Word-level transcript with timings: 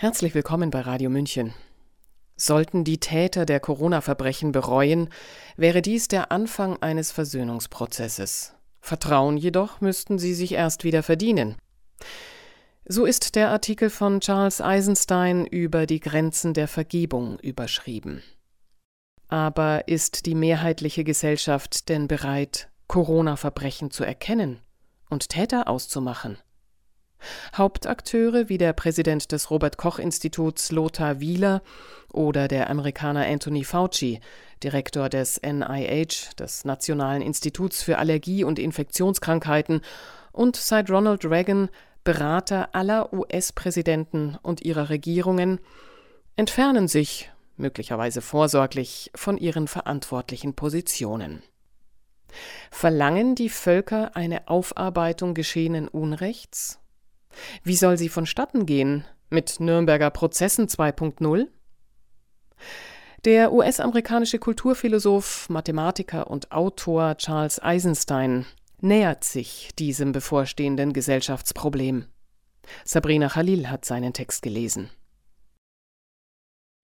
Herzlich 0.00 0.34
willkommen 0.34 0.70
bei 0.70 0.80
Radio 0.80 1.10
München. 1.10 1.52
Sollten 2.34 2.84
die 2.84 3.00
Täter 3.00 3.44
der 3.44 3.60
Corona-Verbrechen 3.60 4.50
bereuen, 4.50 5.10
wäre 5.58 5.82
dies 5.82 6.08
der 6.08 6.32
Anfang 6.32 6.80
eines 6.80 7.12
Versöhnungsprozesses. 7.12 8.54
Vertrauen 8.80 9.36
jedoch 9.36 9.82
müssten 9.82 10.18
sie 10.18 10.32
sich 10.32 10.52
erst 10.52 10.84
wieder 10.84 11.02
verdienen. 11.02 11.56
So 12.86 13.04
ist 13.04 13.34
der 13.34 13.50
Artikel 13.50 13.90
von 13.90 14.20
Charles 14.20 14.62
Eisenstein 14.62 15.44
über 15.44 15.84
die 15.84 16.00
Grenzen 16.00 16.54
der 16.54 16.66
Vergebung 16.66 17.38
überschrieben. 17.40 18.22
Aber 19.28 19.86
ist 19.86 20.24
die 20.24 20.34
mehrheitliche 20.34 21.04
Gesellschaft 21.04 21.90
denn 21.90 22.08
bereit, 22.08 22.70
Corona-Verbrechen 22.86 23.90
zu 23.90 24.04
erkennen 24.04 24.60
und 25.10 25.28
Täter 25.28 25.68
auszumachen? 25.68 26.38
Hauptakteure 27.56 28.48
wie 28.48 28.58
der 28.58 28.72
Präsident 28.72 29.32
des 29.32 29.50
Robert 29.50 29.76
Koch 29.76 29.98
Instituts 29.98 30.72
Lothar 30.72 31.20
Wieler 31.20 31.62
oder 32.12 32.48
der 32.48 32.70
Amerikaner 32.70 33.26
Anthony 33.26 33.64
Fauci, 33.64 34.20
Direktor 34.62 35.08
des 35.08 35.40
NIH, 35.42 36.34
des 36.38 36.64
Nationalen 36.64 37.22
Instituts 37.22 37.82
für 37.82 37.98
Allergie 37.98 38.44
und 38.44 38.58
Infektionskrankheiten, 38.58 39.80
und 40.32 40.56
seit 40.56 40.90
Ronald 40.90 41.24
Reagan 41.24 41.68
Berater 42.04 42.74
aller 42.74 43.12
US-Präsidenten 43.12 44.38
und 44.42 44.62
ihrer 44.62 44.88
Regierungen, 44.88 45.60
entfernen 46.36 46.88
sich, 46.88 47.30
möglicherweise 47.56 48.22
vorsorglich, 48.22 49.10
von 49.14 49.36
ihren 49.36 49.68
verantwortlichen 49.68 50.54
Positionen. 50.54 51.42
Verlangen 52.70 53.34
die 53.34 53.48
Völker 53.50 54.16
eine 54.16 54.48
Aufarbeitung 54.48 55.34
geschehenen 55.34 55.88
Unrechts? 55.88 56.79
Wie 57.62 57.76
soll 57.76 57.98
sie 57.98 58.08
vonstatten 58.08 58.66
gehen? 58.66 59.04
Mit 59.28 59.60
Nürnberger 59.60 60.10
Prozessen 60.10 60.66
2.0? 60.66 61.46
Der 63.24 63.52
US-amerikanische 63.52 64.38
Kulturphilosoph, 64.38 65.48
Mathematiker 65.50 66.30
und 66.30 66.52
Autor 66.52 67.16
Charles 67.16 67.62
Eisenstein 67.62 68.46
nähert 68.80 69.24
sich 69.24 69.70
diesem 69.78 70.12
bevorstehenden 70.12 70.92
Gesellschaftsproblem. 70.92 72.06
Sabrina 72.84 73.28
Khalil 73.28 73.68
hat 73.68 73.84
seinen 73.84 74.12
Text 74.12 74.42
gelesen. 74.42 74.90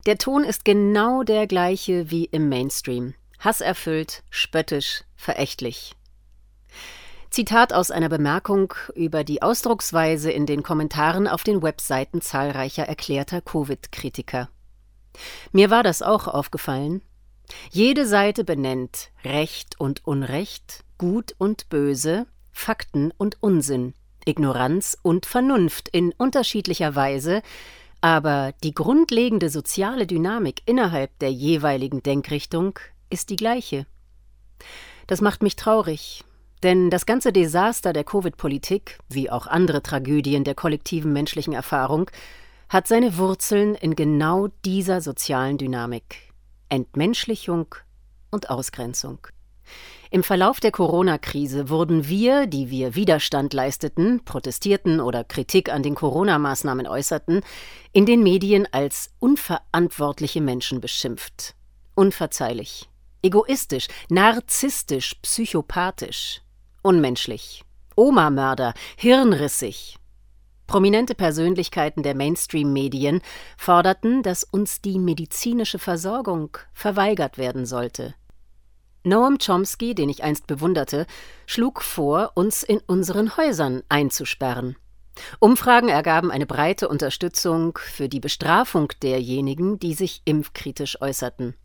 Der 0.05 0.19
Ton 0.19 0.45
ist 0.45 0.65
genau 0.65 1.23
der 1.23 1.47
gleiche 1.47 2.11
wie 2.11 2.27
im 2.27 2.49
Mainstream. 2.49 3.15
Hasserfüllt, 3.39 4.23
spöttisch, 4.31 5.05
verächtlich. 5.17 5.95
Zitat 7.31 7.73
aus 7.73 7.91
einer 7.91 8.09
Bemerkung 8.09 8.73
über 8.95 9.25
die 9.25 9.43
Ausdrucksweise 9.43 10.31
in 10.31 10.47
den 10.47 10.63
Kommentaren 10.63 11.29
auf 11.29 11.43
den 11.43 11.63
Webseiten 11.63 12.21
zahlreicher 12.21 12.85
erklärter 12.85 13.41
Covid-Kritiker. 13.41 14.49
Mir 15.53 15.71
war 15.71 15.83
das 15.83 16.03
auch 16.03 16.29
aufgefallen. 16.29 17.03
Jede 17.71 18.07
Seite 18.07 18.45
benennt 18.45 19.11
Recht 19.25 19.79
und 19.79 20.07
Unrecht, 20.07 20.85
Gut 20.99 21.35
und 21.39 21.69
Böse, 21.69 22.27
Fakten 22.53 23.13
und 23.17 23.43
Unsinn, 23.43 23.95
Ignoranz 24.25 24.97
und 25.03 25.27
Vernunft 25.27 25.89
in 25.89 26.13
unterschiedlicher 26.13 26.95
Weise, 26.95 27.43
aber 28.01 28.53
die 28.63 28.73
grundlegende 28.73 29.51
soziale 29.51 30.07
Dynamik 30.07 30.63
innerhalb 30.67 31.19
der 31.19 31.33
jeweiligen 31.33 32.03
Denkrichtung 32.03 32.79
ist 33.11 33.31
die 33.31 33.37
gleiche. 33.37 33.87
Das 35.07 35.21
macht 35.21 35.43
mich 35.43 35.57
traurig, 35.57 36.25
denn 36.67 36.91
das 36.91 37.07
ganze 37.07 37.33
Desaster 37.33 37.93
der 37.93 38.03
Covid-Politik, 38.03 38.99
wie 39.09 39.31
auch 39.31 39.47
andere 39.47 39.85
Tragödien 39.85 40.43
der 40.43 40.57
kollektiven 40.57 41.13
menschlichen 41.13 41.53
Erfahrung, 41.53 42.11
hat 42.69 42.89
seine 42.89 43.19
Wurzeln 43.19 43.77
in 43.77 43.95
genau 43.95 44.49
dieser 44.65 45.01
sozialen 45.01 45.59
Dynamik 45.59 46.33
Entmenschlichung 46.69 47.77
und 48.33 48.51
Ausgrenzung. 48.51 49.21
Im 50.11 50.25
Verlauf 50.25 50.59
der 50.59 50.73
Corona-Krise 50.73 51.69
wurden 51.69 52.09
wir, 52.09 52.49
die 52.49 52.69
wir 52.69 52.97
Widerstand 52.97 53.53
leisteten, 53.53 54.25
protestierten 54.25 55.01
oder 55.01 55.23
Kritik 55.23 55.73
an 55.73 55.85
den 55.85 55.95
Corona-Maßnahmen 55.95 56.89
äußerten, 56.89 57.43
in 57.93 58.07
den 58.07 58.25
Medien 58.25 58.67
als 58.73 59.11
unverantwortliche 59.21 60.41
Menschen 60.41 60.81
beschimpft. 60.81 61.55
Unverzeihlich, 61.95 62.89
egoistisch, 63.23 63.87
narzisstisch, 64.09 65.15
psychopathisch. 65.23 66.41
Unmenschlich. 66.87 67.65
Oma-Mörder, 67.97 68.73
hirnrissig. 68.97 69.97
Prominente 70.69 71.17
Persönlichkeiten 71.17 72.05
der 72.05 72.15
Mainstream-Medien 72.15 73.23
forderten, 73.59 74.23
dass 74.23 74.45
uns 74.45 74.83
die 74.83 75.01
medizinische 75.01 75.81
Versorgung 75.81 76.57
verweigert 76.73 77.39
werden 77.39 77.67
sollte. 77.67 78.15
Noam 79.03 79.39
Chomsky, 79.45 79.97
den 79.97 80.09
ich 80.09 80.23
einst 80.23 80.47
bewunderte, 80.47 81.09
schlug 81.47 81.83
vor, 81.83 82.31
uns 82.37 82.63
in 82.63 82.79
unseren 82.87 83.37
Häusern 83.37 83.83
einzusperren. 83.89 84.77
Umfragen 85.41 85.89
ergaben 85.89 86.31
eine 86.31 86.47
breite 86.47 86.89
Unterstützung 86.89 87.77
für 87.83 88.09
die 88.09 88.21
Bestrafung 88.21 88.93
derjenigen, 89.03 89.81
die 89.81 89.95
sich 89.95 90.23
impfkritisch 90.25 91.01
äußerten. 91.01 91.57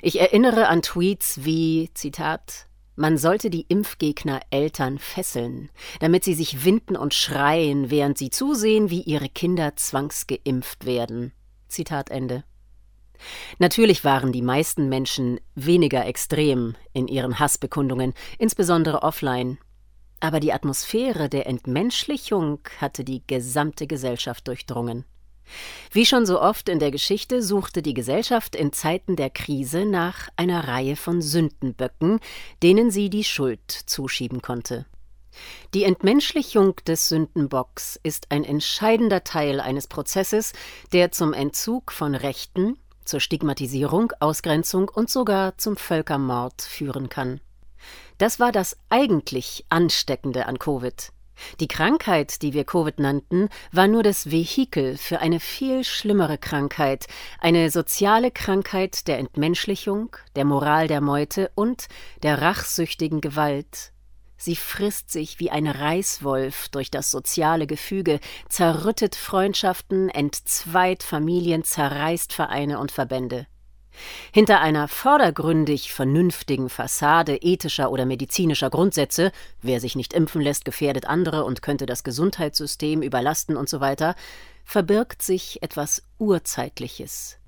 Ich 0.00 0.18
erinnere 0.18 0.68
an 0.68 0.80
Tweets 0.80 1.44
wie 1.44 1.90
Zitat 1.92 2.69
man 3.00 3.16
sollte 3.16 3.48
die 3.48 3.64
Impfgegner 3.66 4.40
Eltern 4.50 4.98
fesseln, 4.98 5.70
damit 6.00 6.22
sie 6.22 6.34
sich 6.34 6.66
winden 6.66 6.96
und 6.96 7.14
schreien, 7.14 7.90
während 7.90 8.18
sie 8.18 8.28
zusehen, 8.28 8.90
wie 8.90 9.00
ihre 9.00 9.30
Kinder 9.30 9.74
zwangsgeimpft 9.74 10.84
werden. 10.84 11.32
Zitat 11.66 12.10
Ende. 12.10 12.44
Natürlich 13.58 14.04
waren 14.04 14.32
die 14.32 14.42
meisten 14.42 14.90
Menschen 14.90 15.40
weniger 15.54 16.04
extrem 16.04 16.74
in 16.92 17.08
ihren 17.08 17.38
Hassbekundungen, 17.38 18.12
insbesondere 18.38 19.02
offline. 19.02 19.56
Aber 20.20 20.38
die 20.38 20.52
Atmosphäre 20.52 21.30
der 21.30 21.46
Entmenschlichung 21.46 22.60
hatte 22.82 23.02
die 23.02 23.26
gesamte 23.26 23.86
Gesellschaft 23.86 24.46
durchdrungen. 24.46 25.06
Wie 25.92 26.06
schon 26.06 26.26
so 26.26 26.40
oft 26.40 26.68
in 26.68 26.78
der 26.78 26.90
Geschichte 26.90 27.42
suchte 27.42 27.82
die 27.82 27.94
Gesellschaft 27.94 28.54
in 28.54 28.72
Zeiten 28.72 29.16
der 29.16 29.30
Krise 29.30 29.84
nach 29.84 30.28
einer 30.36 30.68
Reihe 30.68 30.96
von 30.96 31.22
Sündenböcken, 31.22 32.20
denen 32.62 32.90
sie 32.90 33.10
die 33.10 33.24
Schuld 33.24 33.70
zuschieben 33.70 34.42
konnte. 34.42 34.86
Die 35.74 35.84
Entmenschlichung 35.84 36.76
des 36.86 37.08
Sündenbocks 37.08 37.98
ist 38.02 38.30
ein 38.30 38.44
entscheidender 38.44 39.24
Teil 39.24 39.60
eines 39.60 39.86
Prozesses, 39.86 40.52
der 40.92 41.12
zum 41.12 41.32
Entzug 41.32 41.92
von 41.92 42.14
Rechten, 42.14 42.76
zur 43.04 43.20
Stigmatisierung, 43.20 44.12
Ausgrenzung 44.20 44.88
und 44.88 45.10
sogar 45.10 45.56
zum 45.58 45.76
Völkermord 45.76 46.62
führen 46.62 47.08
kann. 47.08 47.40
Das 48.18 48.38
war 48.38 48.52
das 48.52 48.76
eigentlich 48.88 49.64
Ansteckende 49.68 50.46
an 50.46 50.58
Covid. 50.58 51.12
Die 51.60 51.68
Krankheit, 51.68 52.42
die 52.42 52.52
wir 52.52 52.64
Covid 52.64 52.98
nannten, 52.98 53.48
war 53.72 53.86
nur 53.86 54.02
das 54.02 54.30
Vehikel 54.30 54.96
für 54.96 55.20
eine 55.20 55.40
viel 55.40 55.84
schlimmere 55.84 56.38
Krankheit, 56.38 57.06
eine 57.40 57.70
soziale 57.70 58.30
Krankheit 58.30 59.06
der 59.08 59.18
Entmenschlichung, 59.18 60.16
der 60.36 60.44
Moral 60.44 60.88
der 60.88 61.00
Meute 61.00 61.50
und 61.54 61.86
der 62.22 62.40
rachsüchtigen 62.40 63.20
Gewalt. 63.20 63.92
Sie 64.36 64.56
frisst 64.56 65.10
sich 65.10 65.38
wie 65.38 65.50
ein 65.50 65.66
Reißwolf 65.66 66.70
durch 66.70 66.90
das 66.90 67.10
soziale 67.10 67.66
Gefüge, 67.66 68.20
zerrüttet 68.48 69.14
Freundschaften, 69.14 70.08
entzweit 70.08 71.02
Familien, 71.02 71.62
zerreißt 71.62 72.32
Vereine 72.32 72.78
und 72.78 72.90
Verbände. 72.90 73.46
Hinter 74.32 74.60
einer 74.60 74.88
vordergründig 74.88 75.92
vernünftigen 75.92 76.68
Fassade 76.68 77.36
ethischer 77.36 77.90
oder 77.90 78.06
medizinischer 78.06 78.70
Grundsätze, 78.70 79.32
wer 79.62 79.80
sich 79.80 79.96
nicht 79.96 80.12
impfen 80.12 80.40
lässt, 80.40 80.64
gefährdet 80.64 81.06
andere 81.06 81.44
und 81.44 81.62
könnte 81.62 81.86
das 81.86 82.04
Gesundheitssystem 82.04 83.02
überlasten 83.02 83.56
und 83.56 83.68
so 83.68 83.80
weiter, 83.80 84.14
verbirgt 84.64 85.22
sich 85.22 85.62
etwas 85.62 86.02
Urzeitliches. 86.18 87.40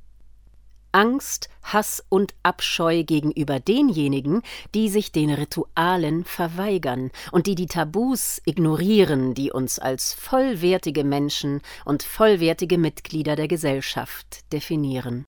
Angst, 0.93 1.49
Hass 1.63 2.05
und 2.11 2.35
Abscheu 2.43 3.03
gegenüber 3.03 3.61
denjenigen, 3.61 4.43
die 4.75 4.91
sich 4.91 5.11
den 5.11 5.31
Ritualen 5.31 6.25
verweigern 6.25 7.11
und 7.33 7.47
die 7.47 7.55
die 7.55 7.67
Tabus 7.67 8.43
ignorieren, 8.45 9.35
die 9.35 9.51
uns 9.51 9.79
als 9.79 10.13
vollwertige 10.13 11.05
Menschen 11.05 11.63
und 11.85 12.03
vollwertige 12.03 12.77
Mitglieder 12.77 13.37
der 13.37 13.49
Gesellschaft 13.49 14.53
definieren. 14.53 15.25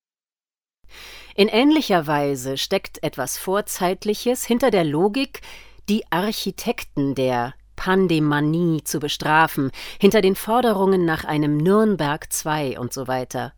In 1.35 1.49
ähnlicher 1.49 2.07
Weise 2.07 2.57
steckt 2.57 3.03
etwas 3.03 3.39
Vorzeitliches 3.39 4.45
hinter 4.45 4.71
der 4.71 4.85
Logik, 4.85 5.41
die 5.89 6.05
Architekten 6.11 7.15
der 7.15 7.55
Pandemanie 7.77 8.83
zu 8.85 9.01
bestrafen, 9.01 9.71
hinter 10.01 10.21
den 10.21 10.37
Forderungen 10.37 11.05
nach 11.05 11.25
einem 11.25 11.57
Nürnberg 11.57 12.29
II 12.45 12.79
und 12.79 12.93
so 12.93 13.09
weiter. 13.09 13.53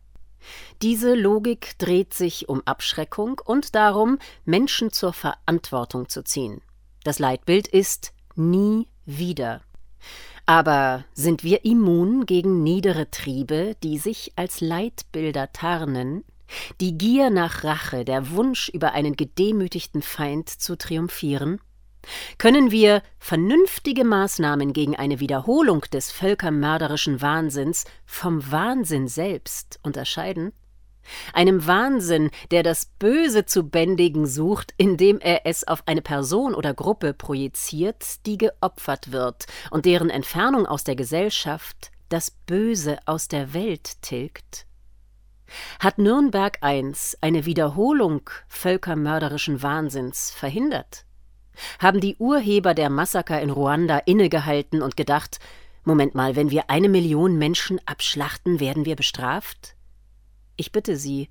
Diese 0.81 1.15
Logik 1.15 1.77
dreht 1.77 2.13
sich 2.13 2.49
um 2.49 2.61
Abschreckung 2.65 3.39
und 3.43 3.75
darum, 3.75 4.17
Menschen 4.45 4.91
zur 4.91 5.13
Verantwortung 5.13 6.09
zu 6.09 6.23
ziehen. 6.23 6.61
Das 7.03 7.19
Leitbild 7.19 7.67
ist 7.67 8.13
nie 8.35 8.87
wieder. 9.05 9.61
Aber 10.45 11.03
sind 11.13 11.43
wir 11.43 11.65
immun 11.65 12.25
gegen 12.25 12.63
niedere 12.63 13.11
Triebe, 13.11 13.75
die 13.83 13.97
sich 13.97 14.31
als 14.35 14.61
Leitbilder 14.61 15.51
tarnen, 15.51 16.23
die 16.79 16.97
Gier 16.97 17.29
nach 17.29 17.63
Rache, 17.63 18.05
der 18.05 18.31
Wunsch, 18.31 18.69
über 18.69 18.93
einen 18.93 19.15
gedemütigten 19.15 20.01
Feind 20.01 20.49
zu 20.49 20.77
triumphieren? 20.77 21.59
Können 22.37 22.71
wir 22.71 23.01
vernünftige 23.19 24.05
Maßnahmen 24.05 24.73
gegen 24.73 24.95
eine 24.95 25.19
Wiederholung 25.19 25.81
des 25.91 26.11
völkermörderischen 26.11 27.21
Wahnsinns 27.21 27.85
vom 28.05 28.51
Wahnsinn 28.51 29.07
selbst 29.07 29.79
unterscheiden? 29.83 30.53
Einem 31.33 31.65
Wahnsinn, 31.65 32.31
der 32.51 32.63
das 32.63 32.87
Böse 32.99 33.45
zu 33.45 33.63
bändigen 33.63 34.27
sucht, 34.27 34.73
indem 34.77 35.19
er 35.19 35.45
es 35.45 35.65
auf 35.65 35.83
eine 35.87 36.01
Person 36.01 36.53
oder 36.53 36.73
Gruppe 36.73 37.13
projiziert, 37.13 38.25
die 38.25 38.37
geopfert 38.37 39.11
wird 39.11 39.45
und 39.71 39.85
deren 39.85 40.09
Entfernung 40.09 40.65
aus 40.65 40.83
der 40.83 40.95
Gesellschaft 40.95 41.91
das 42.09 42.31
Böse 42.31 42.99
aus 43.05 43.27
der 43.27 43.53
Welt 43.53 44.01
tilgt? 44.01 44.66
Hat 45.79 45.97
Nürnberg 45.97 46.59
I 46.63 46.93
eine 47.21 47.45
Wiederholung 47.45 48.29
völkermörderischen 48.47 49.61
Wahnsinns 49.61 50.31
verhindert? 50.31 51.05
Haben 51.79 51.99
die 51.99 52.15
Urheber 52.17 52.73
der 52.73 52.89
Massaker 52.89 53.41
in 53.41 53.49
Ruanda 53.49 53.97
innegehalten 53.99 54.81
und 54.81 54.97
gedacht, 54.97 55.39
Moment 55.83 56.15
mal, 56.15 56.35
wenn 56.35 56.51
wir 56.51 56.69
eine 56.69 56.89
Million 56.89 57.37
Menschen 57.37 57.79
abschlachten, 57.85 58.59
werden 58.59 58.85
wir 58.85 58.95
bestraft? 58.95 59.75
Ich 60.55 60.71
bitte 60.71 60.97
Sie, 60.97 61.29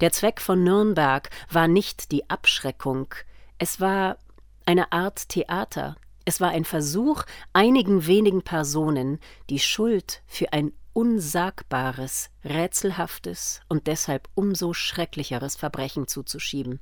der 0.00 0.12
Zweck 0.12 0.40
von 0.40 0.62
Nürnberg 0.62 1.30
war 1.50 1.68
nicht 1.68 2.12
die 2.12 2.28
Abschreckung, 2.28 3.14
es 3.58 3.80
war 3.80 4.18
eine 4.66 4.92
Art 4.92 5.28
Theater, 5.28 5.96
es 6.24 6.40
war 6.40 6.50
ein 6.50 6.64
Versuch, 6.64 7.24
einigen 7.52 8.06
wenigen 8.06 8.42
Personen 8.42 9.20
die 9.50 9.58
Schuld 9.58 10.22
für 10.26 10.52
ein 10.52 10.72
unsagbares, 10.94 12.30
rätselhaftes 12.44 13.60
und 13.68 13.86
deshalb 13.86 14.28
umso 14.34 14.72
schrecklicheres 14.72 15.56
Verbrechen 15.56 16.08
zuzuschieben. 16.08 16.80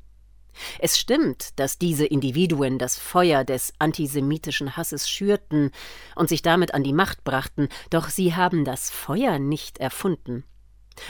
Es 0.78 0.98
stimmt, 0.98 1.58
dass 1.58 1.78
diese 1.78 2.04
Individuen 2.04 2.78
das 2.78 2.98
Feuer 2.98 3.42
des 3.42 3.72
antisemitischen 3.78 4.76
Hasses 4.76 5.08
schürten 5.08 5.70
und 6.14 6.28
sich 6.28 6.42
damit 6.42 6.74
an 6.74 6.84
die 6.84 6.92
Macht 6.92 7.24
brachten, 7.24 7.68
doch 7.90 8.10
sie 8.10 8.36
haben 8.36 8.64
das 8.64 8.90
Feuer 8.90 9.38
nicht 9.38 9.78
erfunden. 9.78 10.44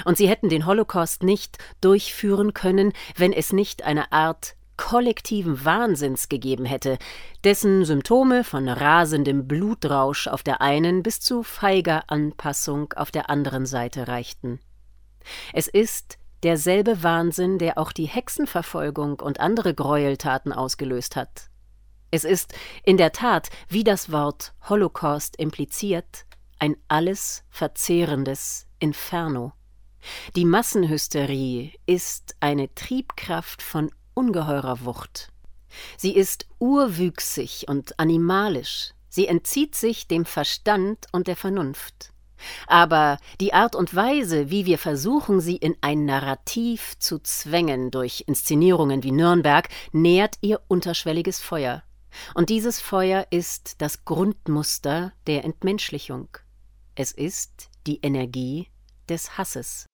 Und 0.04 0.16
sie 0.16 0.28
hätten 0.28 0.49
den 0.49 0.64
Holocaust 0.64 1.25
nicht 1.25 1.58
durchführen 1.81 2.54
können, 2.54 2.93
wenn 3.16 3.32
es 3.32 3.52
nicht 3.52 3.82
eine 3.82 4.12
Art 4.12 4.54
kollektiven 4.77 5.65
Wahnsinns 5.65 6.29
gegeben 6.29 6.65
hätte, 6.65 6.99
dessen 7.45 7.85
Symptome 7.85 8.45
von 8.45 8.69
rasendem 8.69 9.47
Blutrausch 9.47 10.29
auf 10.29 10.43
der 10.43 10.61
einen 10.61 11.03
bis 11.03 11.21
zu 11.21 11.43
feiger 11.43 12.05
Anpassung 12.09 12.93
auf 12.95 13.11
der 13.11 13.31
anderen 13.31 13.67
Seite 13.67 14.09
reichten. 14.09 14.61
Es 15.53 15.69
ist 15.69 16.19
derselbe 16.43 17.03
Wahnsinn, 17.03 17.59
der 17.59 17.79
auch 17.79 17.93
die 17.93 18.07
Hexenverfolgung 18.07 19.21
und 19.21 19.41
andere 19.41 19.75
Gräueltaten 19.75 20.53
ausgelöst 20.53 21.17
hat. 21.17 21.49
Es 22.11 22.25
ist 22.25 22.55
in 22.85 22.97
der 22.97 23.13
Tat, 23.13 23.49
wie 23.69 23.85
das 23.85 24.13
Wort 24.13 24.53
Holocaust 24.69 25.37
impliziert, 25.37 26.27
ein 26.59 26.77
alles 26.89 27.45
verzehrendes 27.49 28.67
Inferno. 28.79 29.53
Die 30.37 30.45
Massenhysterie 30.45 31.73
ist 31.87 32.37
eine 32.41 32.75
Triebkraft 32.75 33.63
von 33.63 33.91
ungeheurer 34.14 34.85
Wucht. 34.85 35.32
Sie 35.97 36.14
ist 36.14 36.47
urwüchsig 36.59 37.67
und 37.69 37.99
animalisch, 37.99 38.93
sie 39.09 39.26
entzieht 39.26 39.75
sich 39.75 40.06
dem 40.06 40.25
Verstand 40.25 41.06
und 41.12 41.26
der 41.26 41.37
Vernunft. 41.37 42.12
Aber 42.67 43.19
die 43.41 43.55
Art 43.55 43.76
und 43.76 43.94
Weise, 43.94 44.50
wie 44.50 44.67
wir 44.67 44.79
versuchen, 44.79 45.41
sie 45.41 45.56
in 45.56 45.76
ein 45.81 46.05
Narrativ 46.05 46.99
zu 46.99 47.19
zwängen 47.20 47.91
durch 47.91 48.25
Inszenierungen 48.26 49.03
wie 49.03 49.12
Nürnberg, 49.12 49.69
nährt 49.93 50.37
ihr 50.41 50.61
unterschwelliges 50.69 51.41
Feuer. 51.41 51.82
Und 52.35 52.50
dieses 52.50 52.81
Feuer 52.81 53.26
ist 53.31 53.81
das 53.81 54.05
Grundmuster 54.05 55.12
der 55.26 55.44
Entmenschlichung. 55.44 56.29
Es 56.94 57.12
ist 57.12 57.70
die 57.87 58.00
Energie 58.03 58.69
des 59.09 59.38
Hasses. 59.38 59.87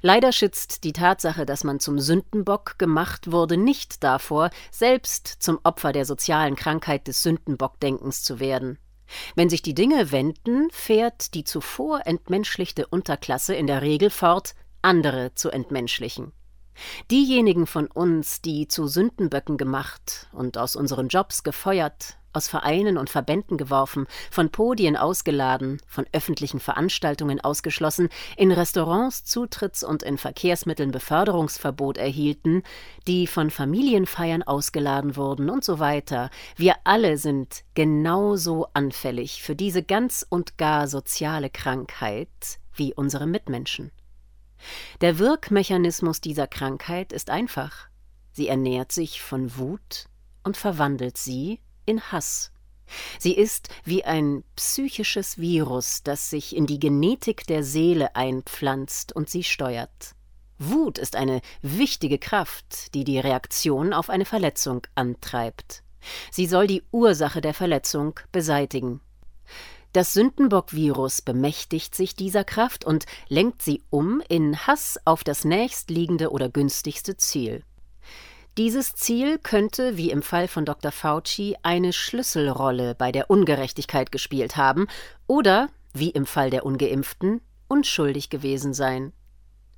Leider 0.00 0.32
schützt 0.32 0.84
die 0.84 0.92
Tatsache, 0.92 1.46
dass 1.46 1.64
man 1.64 1.80
zum 1.80 1.98
Sündenbock 1.98 2.78
gemacht 2.78 3.30
wurde, 3.30 3.56
nicht 3.56 4.02
davor, 4.02 4.50
selbst 4.70 5.26
zum 5.26 5.58
Opfer 5.62 5.92
der 5.92 6.04
sozialen 6.04 6.56
Krankheit 6.56 7.06
des 7.06 7.22
Sündenbockdenkens 7.22 8.22
zu 8.22 8.40
werden. 8.40 8.78
Wenn 9.34 9.48
sich 9.48 9.62
die 9.62 9.74
Dinge 9.74 10.12
wenden, 10.12 10.68
fährt 10.70 11.34
die 11.34 11.44
zuvor 11.44 12.02
entmenschlichte 12.06 12.86
Unterklasse 12.86 13.54
in 13.54 13.66
der 13.66 13.82
Regel 13.82 14.10
fort, 14.10 14.54
andere 14.82 15.34
zu 15.34 15.50
entmenschlichen. 15.50 16.32
Diejenigen 17.10 17.66
von 17.66 17.88
uns, 17.88 18.40
die 18.40 18.68
zu 18.68 18.86
Sündenböcken 18.86 19.56
gemacht 19.56 20.28
und 20.32 20.58
aus 20.58 20.76
unseren 20.76 21.08
Jobs 21.08 21.42
gefeuert, 21.42 22.17
aus 22.32 22.48
Vereinen 22.48 22.98
und 22.98 23.10
Verbänden 23.10 23.56
geworfen, 23.56 24.06
von 24.30 24.50
Podien 24.50 24.96
ausgeladen, 24.96 25.80
von 25.86 26.06
öffentlichen 26.12 26.60
Veranstaltungen 26.60 27.40
ausgeschlossen, 27.40 28.08
in 28.36 28.52
Restaurants 28.52 29.24
Zutritts- 29.24 29.84
und 29.84 30.02
in 30.02 30.18
Verkehrsmitteln 30.18 30.90
Beförderungsverbot 30.90 31.98
erhielten, 31.98 32.62
die 33.06 33.26
von 33.26 33.50
Familienfeiern 33.50 34.42
ausgeladen 34.42 35.16
wurden 35.16 35.50
und 35.50 35.64
so 35.64 35.78
weiter. 35.78 36.30
Wir 36.56 36.74
alle 36.84 37.18
sind 37.18 37.64
genauso 37.74 38.66
anfällig 38.74 39.42
für 39.42 39.56
diese 39.56 39.82
ganz 39.82 40.26
und 40.28 40.58
gar 40.58 40.88
soziale 40.88 41.50
Krankheit 41.50 42.28
wie 42.74 42.94
unsere 42.94 43.26
Mitmenschen. 43.26 43.90
Der 45.00 45.18
Wirkmechanismus 45.18 46.20
dieser 46.20 46.46
Krankheit 46.46 47.12
ist 47.12 47.30
einfach. 47.30 47.88
Sie 48.32 48.48
ernährt 48.48 48.92
sich 48.92 49.20
von 49.20 49.56
Wut 49.56 50.06
und 50.44 50.56
verwandelt 50.56 51.16
sie 51.16 51.60
in 51.88 52.00
Hass. 52.12 52.52
Sie 53.18 53.34
ist 53.34 53.68
wie 53.84 54.04
ein 54.04 54.44
psychisches 54.56 55.38
Virus, 55.38 56.02
das 56.02 56.30
sich 56.30 56.56
in 56.56 56.66
die 56.66 56.78
Genetik 56.78 57.46
der 57.46 57.62
Seele 57.62 58.16
einpflanzt 58.16 59.14
und 59.14 59.28
sie 59.28 59.44
steuert. 59.44 60.14
Wut 60.58 60.98
ist 60.98 61.14
eine 61.14 61.40
wichtige 61.62 62.18
Kraft, 62.18 62.94
die 62.94 63.04
die 63.04 63.18
Reaktion 63.18 63.92
auf 63.92 64.10
eine 64.10 64.24
Verletzung 64.24 64.86
antreibt. 64.94 65.82
Sie 66.30 66.46
soll 66.46 66.66
die 66.66 66.82
Ursache 66.90 67.40
der 67.40 67.54
Verletzung 67.54 68.18
beseitigen. 68.32 69.00
Das 69.92 70.12
Sündenbock-Virus 70.12 71.22
bemächtigt 71.22 71.94
sich 71.94 72.14
dieser 72.14 72.44
Kraft 72.44 72.84
und 72.84 73.06
lenkt 73.28 73.62
sie 73.62 73.82
um 73.88 74.20
in 74.28 74.66
Hass 74.66 74.98
auf 75.04 75.24
das 75.24 75.44
nächstliegende 75.44 76.30
oder 76.30 76.48
günstigste 76.48 77.16
Ziel. 77.16 77.62
Dieses 78.58 78.96
Ziel 78.96 79.38
könnte, 79.38 79.96
wie 79.96 80.10
im 80.10 80.20
Fall 80.20 80.48
von 80.48 80.64
Dr. 80.64 80.90
Fauci, 80.90 81.56
eine 81.62 81.92
Schlüsselrolle 81.92 82.96
bei 82.96 83.12
der 83.12 83.30
Ungerechtigkeit 83.30 84.10
gespielt 84.10 84.56
haben 84.56 84.88
oder, 85.28 85.68
wie 85.92 86.10
im 86.10 86.26
Fall 86.26 86.50
der 86.50 86.66
ungeimpften, 86.66 87.40
unschuldig 87.68 88.30
gewesen 88.30 88.74
sein. 88.74 89.12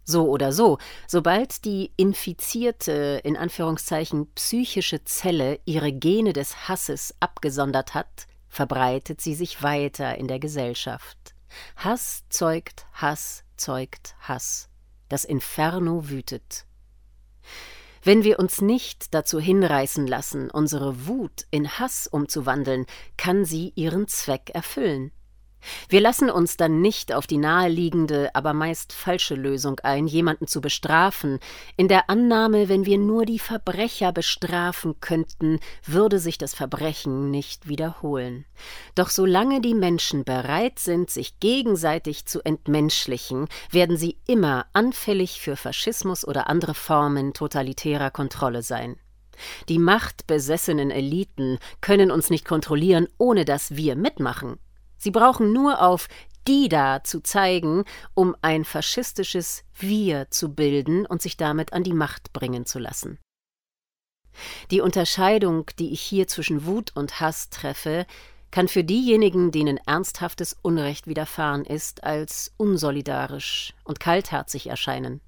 So 0.04 0.30
oder 0.30 0.54
so, 0.54 0.78
sobald 1.06 1.66
die 1.66 1.92
infizierte, 1.98 3.20
in 3.22 3.36
Anführungszeichen 3.36 4.32
psychische 4.32 5.04
Zelle 5.04 5.60
ihre 5.66 5.92
Gene 5.92 6.32
des 6.32 6.66
Hasses 6.66 7.14
abgesondert 7.20 7.92
hat, 7.92 8.28
verbreitet 8.48 9.20
sie 9.20 9.34
sich 9.34 9.62
weiter 9.62 10.16
in 10.16 10.26
der 10.26 10.38
Gesellschaft. 10.38 11.34
Hass 11.76 12.24
zeugt 12.30 12.86
Hass 12.94 13.44
zeugt 13.58 14.14
Hass. 14.20 14.70
Das 15.10 15.26
Inferno 15.26 16.08
wütet. 16.08 16.64
Wenn 18.02 18.24
wir 18.24 18.38
uns 18.38 18.62
nicht 18.62 19.12
dazu 19.12 19.38
hinreißen 19.38 20.06
lassen, 20.06 20.50
unsere 20.50 21.06
Wut 21.06 21.44
in 21.50 21.78
Hass 21.78 22.06
umzuwandeln, 22.06 22.86
kann 23.18 23.44
sie 23.44 23.72
ihren 23.76 24.08
Zweck 24.08 24.50
erfüllen. 24.54 25.12
Wir 25.88 26.00
lassen 26.00 26.30
uns 26.30 26.56
dann 26.56 26.80
nicht 26.80 27.12
auf 27.12 27.26
die 27.26 27.38
naheliegende, 27.38 28.34
aber 28.34 28.52
meist 28.52 28.92
falsche 28.92 29.34
Lösung 29.34 29.78
ein, 29.80 30.06
jemanden 30.06 30.46
zu 30.46 30.60
bestrafen, 30.60 31.38
in 31.76 31.88
der 31.88 32.08
Annahme, 32.08 32.68
wenn 32.68 32.86
wir 32.86 32.98
nur 32.98 33.26
die 33.26 33.38
Verbrecher 33.38 34.12
bestrafen 34.12 35.00
könnten, 35.00 35.60
würde 35.84 36.18
sich 36.18 36.38
das 36.38 36.54
Verbrechen 36.54 37.30
nicht 37.30 37.68
wiederholen. 37.68 38.44
Doch 38.94 39.10
solange 39.10 39.60
die 39.60 39.74
Menschen 39.74 40.24
bereit 40.24 40.78
sind, 40.78 41.10
sich 41.10 41.40
gegenseitig 41.40 42.26
zu 42.26 42.42
entmenschlichen, 42.42 43.48
werden 43.70 43.96
sie 43.96 44.18
immer 44.26 44.66
anfällig 44.72 45.40
für 45.40 45.56
Faschismus 45.56 46.26
oder 46.26 46.48
andere 46.48 46.74
Formen 46.74 47.32
totalitärer 47.32 48.10
Kontrolle 48.10 48.62
sein. 48.62 48.96
Die 49.68 49.78
machtbesessenen 49.78 50.90
Eliten 50.90 51.58
können 51.80 52.10
uns 52.10 52.30
nicht 52.30 52.44
kontrollieren, 52.44 53.08
ohne 53.18 53.44
dass 53.44 53.76
wir 53.76 53.96
mitmachen. 53.96 54.58
Sie 55.00 55.10
brauchen 55.10 55.52
nur 55.52 55.82
auf 55.82 56.06
die 56.46 56.68
da 56.68 57.02
zu 57.04 57.20
zeigen, 57.20 57.84
um 58.14 58.34
ein 58.42 58.64
faschistisches 58.64 59.64
Wir 59.78 60.30
zu 60.30 60.54
bilden 60.54 61.06
und 61.06 61.20
sich 61.22 61.36
damit 61.36 61.72
an 61.72 61.82
die 61.82 61.92
Macht 61.92 62.32
bringen 62.32 62.66
zu 62.66 62.78
lassen. 62.78 63.18
Die 64.70 64.80
Unterscheidung, 64.80 65.66
die 65.78 65.92
ich 65.92 66.00
hier 66.00 66.28
zwischen 66.28 66.64
Wut 66.64 66.92
und 66.94 67.20
Hass 67.20 67.50
treffe, 67.50 68.06
kann 68.50 68.68
für 68.68 68.84
diejenigen, 68.84 69.52
denen 69.52 69.78
ernsthaftes 69.86 70.56
Unrecht 70.62 71.06
widerfahren 71.06 71.64
ist, 71.64 72.04
als 72.04 72.52
unsolidarisch 72.56 73.74
und 73.84 74.00
kaltherzig 74.00 74.68
erscheinen. 74.68 75.20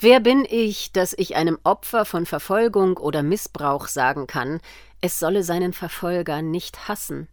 Wer 0.00 0.20
bin 0.20 0.46
ich, 0.48 0.92
dass 0.92 1.14
ich 1.16 1.36
einem 1.36 1.58
Opfer 1.64 2.04
von 2.04 2.26
Verfolgung 2.26 2.96
oder 2.96 3.22
Missbrauch 3.22 3.88
sagen 3.88 4.26
kann, 4.26 4.60
es 5.00 5.18
solle 5.18 5.42
seinen 5.42 5.72
Verfolger 5.72 6.42
nicht 6.42 6.88
hassen? 6.88 7.28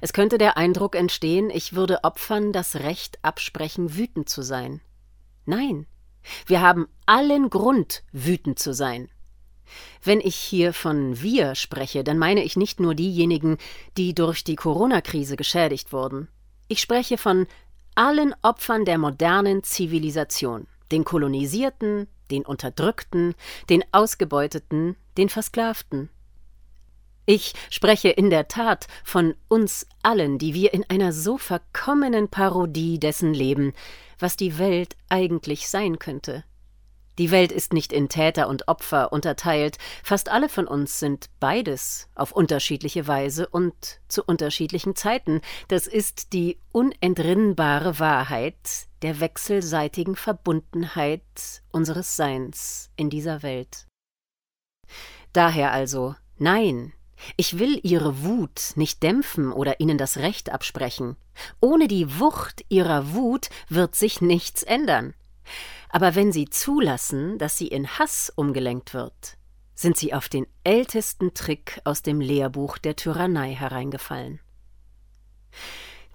Es 0.00 0.12
könnte 0.12 0.38
der 0.38 0.56
Eindruck 0.56 0.94
entstehen, 0.94 1.50
ich 1.50 1.74
würde 1.74 2.04
Opfern 2.04 2.52
das 2.52 2.76
Recht 2.76 3.18
absprechen, 3.22 3.96
wütend 3.96 4.28
zu 4.28 4.42
sein. 4.42 4.80
Nein, 5.46 5.86
wir 6.46 6.60
haben 6.60 6.88
allen 7.06 7.50
Grund, 7.50 8.02
wütend 8.12 8.58
zu 8.58 8.72
sein. 8.72 9.08
Wenn 10.02 10.20
ich 10.20 10.36
hier 10.36 10.72
von 10.72 11.20
wir 11.22 11.54
spreche, 11.54 12.04
dann 12.04 12.18
meine 12.18 12.44
ich 12.44 12.56
nicht 12.56 12.80
nur 12.80 12.94
diejenigen, 12.94 13.58
die 13.96 14.14
durch 14.14 14.44
die 14.44 14.56
Corona-Krise 14.56 15.36
geschädigt 15.36 15.92
wurden. 15.92 16.28
Ich 16.68 16.80
spreche 16.80 17.18
von 17.18 17.46
allen 17.94 18.34
Opfern 18.42 18.84
der 18.84 18.98
modernen 18.98 19.62
Zivilisation, 19.62 20.66
den 20.92 21.04
Kolonisierten, 21.04 22.08
den 22.30 22.44
Unterdrückten, 22.44 23.34
den 23.68 23.84
Ausgebeuteten, 23.92 24.96
den 25.16 25.28
Versklavten. 25.28 26.10
Ich 27.26 27.54
spreche 27.70 28.10
in 28.10 28.28
der 28.28 28.48
Tat 28.48 28.86
von 29.02 29.34
uns 29.48 29.86
allen, 30.02 30.38
die 30.38 30.52
wir 30.52 30.74
in 30.74 30.84
einer 30.90 31.12
so 31.12 31.38
verkommenen 31.38 32.28
Parodie 32.28 32.98
dessen 32.98 33.32
leben, 33.32 33.72
was 34.18 34.36
die 34.36 34.58
Welt 34.58 34.96
eigentlich 35.08 35.68
sein 35.68 35.98
könnte. 35.98 36.44
Die 37.18 37.30
Welt 37.30 37.52
ist 37.52 37.72
nicht 37.72 37.92
in 37.92 38.08
Täter 38.08 38.48
und 38.48 38.66
Opfer 38.66 39.12
unterteilt, 39.12 39.78
fast 40.02 40.28
alle 40.28 40.48
von 40.48 40.66
uns 40.66 40.98
sind 40.98 41.30
beides 41.38 42.08
auf 42.16 42.32
unterschiedliche 42.32 43.06
Weise 43.06 43.46
und 43.46 44.00
zu 44.08 44.24
unterschiedlichen 44.24 44.96
Zeiten, 44.96 45.40
das 45.68 45.86
ist 45.86 46.32
die 46.32 46.58
unentrinnbare 46.72 48.00
Wahrheit 48.00 48.88
der 49.02 49.20
wechselseitigen 49.20 50.16
Verbundenheit 50.16 51.62
unseres 51.70 52.16
Seins 52.16 52.90
in 52.96 53.10
dieser 53.10 53.44
Welt. 53.44 53.86
Daher 55.32 55.70
also, 55.70 56.16
nein, 56.38 56.92
ich 57.36 57.58
will 57.58 57.80
ihre 57.82 58.22
Wut 58.22 58.72
nicht 58.76 59.02
dämpfen 59.02 59.52
oder 59.52 59.80
ihnen 59.80 59.98
das 59.98 60.18
Recht 60.18 60.50
absprechen. 60.50 61.16
Ohne 61.60 61.88
die 61.88 62.18
Wucht 62.18 62.64
ihrer 62.68 63.14
Wut 63.14 63.48
wird 63.68 63.94
sich 63.94 64.20
nichts 64.20 64.62
ändern. 64.62 65.14
Aber 65.88 66.14
wenn 66.14 66.32
sie 66.32 66.48
zulassen, 66.48 67.38
dass 67.38 67.56
sie 67.56 67.68
in 67.68 67.98
Hass 67.98 68.32
umgelenkt 68.34 68.94
wird, 68.94 69.36
sind 69.74 69.96
sie 69.96 70.14
auf 70.14 70.28
den 70.28 70.46
ältesten 70.62 71.34
Trick 71.34 71.80
aus 71.84 72.02
dem 72.02 72.20
Lehrbuch 72.20 72.78
der 72.78 72.96
Tyrannei 72.96 73.54
hereingefallen. 73.54 74.40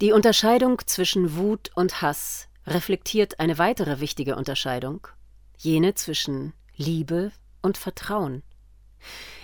Die 0.01 0.11
Unterscheidung 0.11 0.81
zwischen 0.85 1.35
Wut 1.35 1.71
und 1.75 2.01
Hass 2.01 2.47
reflektiert 2.65 3.39
eine 3.39 3.57
weitere 3.57 3.99
wichtige 3.99 4.35
Unterscheidung, 4.35 5.07
jene 5.57 5.93
zwischen 5.95 6.53
Liebe 6.75 7.31
und 7.61 7.77
Vertrauen. 7.77 8.43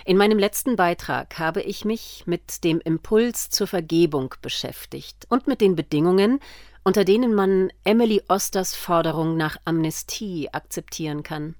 In 0.04 0.16
meinem 0.16 0.38
letzten 0.38 0.76
Beitrag 0.76 1.38
habe 1.38 1.62
ich 1.62 1.84
mich 1.84 2.24
mit 2.26 2.62
dem 2.64 2.80
Impuls 2.80 3.50
zur 3.50 3.66
Vergebung 3.66 4.34
beschäftigt 4.42 5.26
und 5.28 5.46
mit 5.46 5.60
den 5.60 5.76
Bedingungen, 5.76 6.40
unter 6.84 7.04
denen 7.04 7.34
man 7.34 7.72
Emily 7.84 8.22
Osters 8.28 8.76
Forderung 8.76 9.36
nach 9.36 9.56
Amnestie 9.64 10.48
akzeptieren 10.52 11.22
kann. 11.22 11.56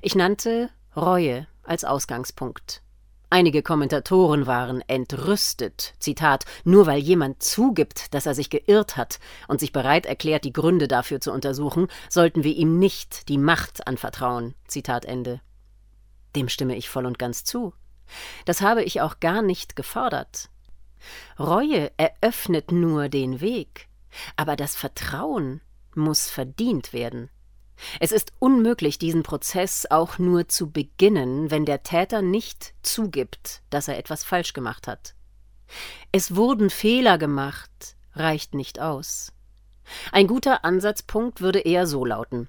Ich 0.00 0.14
nannte 0.14 0.70
Reue 0.96 1.46
als 1.62 1.84
Ausgangspunkt. 1.84 2.82
Einige 3.28 3.62
Kommentatoren 3.62 4.46
waren 4.46 4.82
entrüstet, 4.86 5.94
Zitat, 5.98 6.44
nur 6.64 6.86
weil 6.86 7.00
jemand 7.00 7.42
zugibt, 7.42 8.14
dass 8.14 8.24
er 8.24 8.36
sich 8.36 8.50
geirrt 8.50 8.96
hat 8.96 9.18
und 9.48 9.58
sich 9.58 9.72
bereit 9.72 10.06
erklärt, 10.06 10.44
die 10.44 10.52
Gründe 10.52 10.86
dafür 10.86 11.20
zu 11.20 11.32
untersuchen, 11.32 11.88
sollten 12.08 12.44
wir 12.44 12.54
ihm 12.54 12.78
nicht 12.78 13.28
die 13.28 13.38
Macht 13.38 13.86
anvertrauen. 13.88 14.54
Zitat 14.68 15.04
Ende. 15.04 15.40
Dem 16.36 16.48
stimme 16.48 16.76
ich 16.76 16.88
voll 16.88 17.06
und 17.06 17.18
ganz 17.18 17.42
zu. 17.44 17.74
Das 18.44 18.60
habe 18.60 18.84
ich 18.84 19.00
auch 19.00 19.18
gar 19.18 19.42
nicht 19.42 19.74
gefordert. 19.74 20.48
Reue 21.38 21.90
eröffnet 21.96 22.70
nur 22.70 23.08
den 23.08 23.40
Weg. 23.40 23.88
Aber 24.36 24.56
das 24.56 24.76
Vertrauen 24.76 25.60
muss 25.94 26.28
verdient 26.28 26.92
werden. 26.92 27.30
Es 28.00 28.12
ist 28.12 28.32
unmöglich, 28.38 28.98
diesen 28.98 29.22
Prozess 29.22 29.86
auch 29.90 30.18
nur 30.18 30.48
zu 30.48 30.70
beginnen, 30.70 31.50
wenn 31.50 31.66
der 31.66 31.82
Täter 31.82 32.22
nicht 32.22 32.74
zugibt, 32.82 33.62
dass 33.70 33.88
er 33.88 33.98
etwas 33.98 34.24
falsch 34.24 34.52
gemacht 34.54 34.86
hat. 34.86 35.14
Es 36.12 36.36
wurden 36.36 36.70
Fehler 36.70 37.18
gemacht, 37.18 37.96
reicht 38.14 38.54
nicht 38.54 38.80
aus. 38.80 39.32
Ein 40.12 40.26
guter 40.26 40.64
Ansatzpunkt 40.64 41.40
würde 41.40 41.60
eher 41.60 41.86
so 41.86 42.04
lauten 42.04 42.48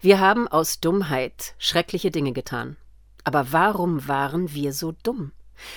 Wir 0.00 0.20
haben 0.20 0.46
aus 0.46 0.80
Dummheit 0.80 1.54
schreckliche 1.58 2.10
Dinge 2.10 2.32
getan. 2.32 2.76
Aber 3.24 3.52
warum 3.52 4.06
waren 4.06 4.52
wir 4.52 4.72
so 4.72 4.92
dumm? 5.02 5.32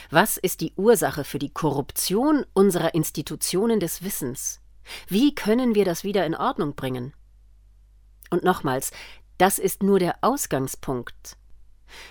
Was 0.10 0.38
ist 0.38 0.62
die 0.62 0.74
Ursache 0.76 1.24
für 1.24 1.40
die 1.40 1.50
Korruption 1.50 2.46
unserer 2.54 2.94
Institutionen 2.94 3.80
des 3.80 4.04
Wissens? 4.04 4.62
Wie 5.08 5.34
können 5.36 5.76
wir 5.76 5.86
das 5.86 6.04
wieder 6.04 6.26
in 6.26 6.36
Ordnung 6.36 6.76
bringen? 6.76 7.14
Und 8.30 8.44
nochmals, 8.44 8.92
das 9.38 9.60
ist 9.60 9.84
nur 9.84 10.00
der 10.00 10.16
Ausgangspunkt. 10.22 11.38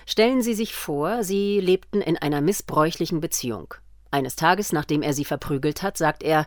Stellen 0.07 0.43
Sie 0.43 0.55
sich 0.55 0.75
vor, 0.75 1.25
Sie 1.25 1.61
lebten 1.61 2.01
in 2.01 2.17
einer 2.17 2.41
missbräuchlichen 2.41 3.21
Beziehung. 3.21 3.75
Eines 4.11 4.37
Tages, 4.37 4.73
nachdem 4.73 5.03
er 5.03 5.13
Sie 5.13 5.25
verprügelt 5.25 5.83
hat, 5.83 5.99
sagt 5.99 6.23
er 6.23 6.47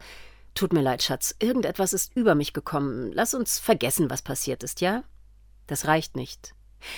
Tut 0.55 0.73
mir 0.73 0.81
leid, 0.81 1.03
Schatz, 1.03 1.35
irgendetwas 1.39 1.93
ist 1.93 2.15
über 2.15 2.33
mich 2.33 2.53
gekommen. 2.53 3.11
Lass 3.13 3.35
uns 3.35 3.59
vergessen, 3.59 4.09
was 4.09 4.23
passiert 4.23 4.63
ist, 4.63 4.81
ja? 4.81 5.03
Das 5.67 5.85
reicht 5.85 6.15
nicht. 6.15 6.55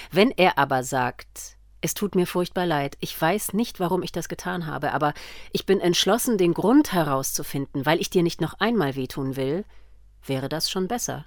Wenn 0.09 0.31
er 0.31 0.57
aber 0.57 0.83
sagt 0.83 1.57
es 1.81 1.93
tut 1.93 2.15
mir 2.15 2.27
furchtbar 2.27 2.65
leid. 2.65 2.97
Ich 2.99 3.19
weiß 3.19 3.53
nicht, 3.53 3.79
warum 3.79 4.03
ich 4.03 4.11
das 4.11 4.29
getan 4.29 4.67
habe, 4.67 4.93
aber 4.93 5.13
ich 5.51 5.65
bin 5.65 5.79
entschlossen, 5.79 6.37
den 6.37 6.53
Grund 6.53 6.93
herauszufinden, 6.93 7.85
weil 7.85 7.99
ich 7.99 8.09
dir 8.09 8.23
nicht 8.23 8.39
noch 8.39 8.53
einmal 8.59 8.95
wehtun 8.95 9.35
will, 9.35 9.65
wäre 10.25 10.47
das 10.47 10.69
schon 10.69 10.87
besser. 10.87 11.25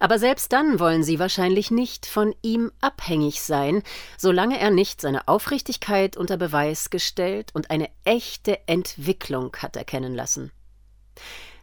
Aber 0.00 0.18
selbst 0.18 0.52
dann 0.52 0.78
wollen 0.78 1.02
Sie 1.02 1.18
wahrscheinlich 1.18 1.70
nicht 1.70 2.06
von 2.06 2.34
ihm 2.42 2.70
abhängig 2.80 3.42
sein, 3.42 3.82
solange 4.16 4.58
er 4.58 4.70
nicht 4.70 5.00
seine 5.00 5.26
Aufrichtigkeit 5.26 6.16
unter 6.16 6.36
Beweis 6.36 6.90
gestellt 6.90 7.50
und 7.54 7.70
eine 7.70 7.88
echte 8.04 8.68
Entwicklung 8.68 9.56
hat 9.56 9.76
erkennen 9.76 10.14
lassen. 10.14 10.52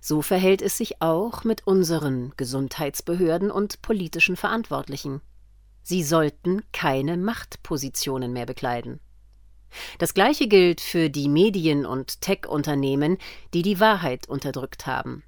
So 0.01 0.21
verhält 0.21 0.61
es 0.61 0.77
sich 0.77 1.01
auch 1.01 1.43
mit 1.45 1.65
unseren 1.65 2.33
Gesundheitsbehörden 2.37 3.49
und 3.49 3.81
politischen 3.81 4.35
Verantwortlichen. 4.35 5.21
Sie 5.87 6.01
sollten 6.01 6.63
keine 6.71 7.15
Machtpositionen 7.15 8.33
mehr 8.33 8.47
bekleiden. 8.47 8.99
Das 9.99 10.15
Gleiche 10.15 10.47
gilt 10.47 10.81
für 10.81 11.11
die 11.11 11.29
Medien- 11.29 11.85
und 11.85 12.21
Tech-Unternehmen, 12.21 13.19
die 13.53 13.61
die 13.61 13.79
Wahrheit 13.79 14.27
unterdrückt 14.27 14.87
haben. 14.87 15.21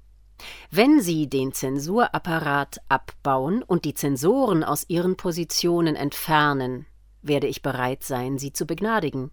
Wenn 0.68 1.00
sie 1.00 1.28
den 1.28 1.52
Zensurapparat 1.52 2.78
abbauen 2.88 3.62
und 3.62 3.84
die 3.84 3.94
Zensoren 3.94 4.64
aus 4.64 4.84
ihren 4.88 5.16
Positionen 5.16 5.94
entfernen, 5.94 6.86
werde 7.22 7.46
ich 7.46 7.62
bereit 7.62 8.02
sein, 8.02 8.36
sie 8.36 8.52
zu 8.52 8.66
begnadigen. 8.66 9.30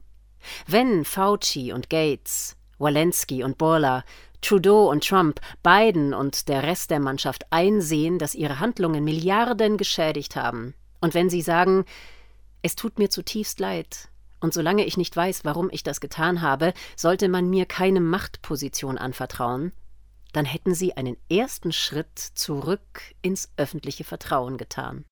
Wenn 0.67 1.05
Fauci 1.05 1.74
und 1.74 1.89
Gates, 1.89 2.55
Walensky 2.77 3.44
und 3.44 3.58
Borla, 3.58 4.03
Trudeau 4.41 4.91
und 4.91 5.08
Trump, 5.08 5.41
Biden 5.63 6.13
und 6.13 6.50
der 6.50 6.62
Rest 6.62 6.91
der 6.91 7.00
Mannschaft 7.00 7.51
einsehen, 7.51 8.20
dass 8.20 8.36
ihre 8.36 8.60
Handlungen 8.60 9.03
Milliarden 9.03 9.77
geschädigt 9.77 10.36
haben, 10.36 10.75
und 11.02 11.14
wenn 11.14 11.30
Sie 11.30 11.42
sagen, 11.42 11.86
es 12.62 12.75
tut 12.75 13.00
mir 13.00 13.10
zutiefst 13.10 13.60
leid, 13.60 14.10
und 14.40 14.54
solange 14.54 14.86
ich 14.86 14.98
nicht 14.98 15.16
weiß, 15.16 15.46
warum 15.46 15.70
ich 15.72 15.84
das 15.84 16.00
getan 16.00 16.42
habe, 16.42 16.74
sollte 16.96 17.30
man 17.30 17.50
mir 17.50 17.66
keine 17.66 18.00
Machtposition 18.00 18.98
anvertrauen, 18.98 19.72
dann 20.34 20.46
hätten 20.46 20.75
Sie 20.75 20.96
einen 20.98 21.18
ersten 21.32 21.72
Schritt 21.72 22.20
zurück 22.20 23.02
ins 23.22 23.50
öffentliche 23.58 24.04
Vertrauen 24.04 24.58
getan. 24.58 25.06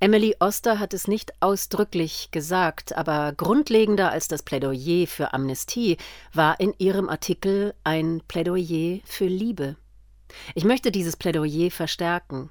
Emily 0.00 0.34
Oster 0.40 0.80
hat 0.80 0.92
es 0.92 1.06
nicht 1.06 1.32
ausdrücklich 1.40 2.30
gesagt, 2.30 2.96
aber 2.96 3.32
grundlegender 3.32 4.10
als 4.10 4.26
das 4.26 4.42
Plädoyer 4.42 5.06
für 5.06 5.32
Amnestie 5.32 5.96
war 6.32 6.58
in 6.60 6.74
ihrem 6.78 7.08
Artikel 7.08 7.74
ein 7.84 8.22
Plädoyer 8.26 9.00
für 9.04 9.26
Liebe. 9.26 9.76
Ich 10.54 10.64
möchte 10.64 10.90
dieses 10.90 11.16
Plädoyer 11.16 11.70
verstärken. 11.70 12.50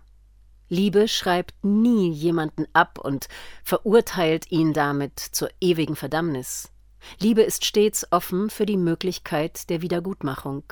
Liebe 0.74 1.08
schreibt 1.08 1.64
nie 1.64 2.12
jemanden 2.12 2.66
ab 2.74 2.98
und 2.98 3.28
verurteilt 3.64 4.52
ihn 4.52 4.74
damit 4.74 5.20
zur 5.20 5.50
ewigen 5.62 5.96
Verdammnis. 5.96 6.72
Liebe 7.20 7.44
ist 7.44 7.64
stets 7.64 8.08
offen 8.10 8.50
für 8.50 8.66
die 8.66 8.78
Möglichkeit 8.78 9.70
der 9.70 9.84
Wiedergutmachung. 9.84 10.64